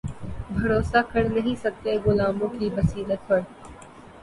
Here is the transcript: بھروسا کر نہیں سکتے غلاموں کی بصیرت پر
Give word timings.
بھروسا 0.51 1.01
کر 1.11 1.23
نہیں 1.25 1.55
سکتے 1.61 1.95
غلاموں 2.05 2.47
کی 2.49 2.69
بصیرت 2.75 3.27
پر 3.27 3.39